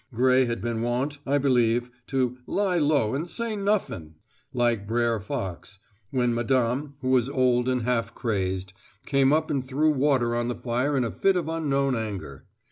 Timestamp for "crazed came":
8.15-9.31